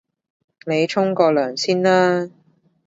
[0.65, 2.27] 你沖個涼先啦